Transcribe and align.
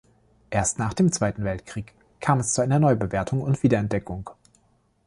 Erst 0.49 0.79
nach 0.79 0.95
dem 0.95 1.11
Zweiten 1.11 1.43
Weltkrieg 1.43 1.93
kam 2.21 2.39
es 2.39 2.53
zu 2.53 2.63
einer 2.63 2.79
Neubewertung 2.79 3.39
und 3.43 3.61
Wiederentdeckung. 3.61 4.31